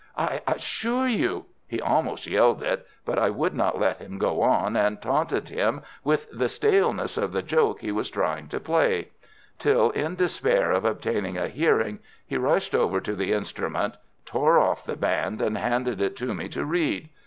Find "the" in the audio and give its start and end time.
6.31-6.49, 7.31-7.43, 13.15-13.31, 14.83-14.95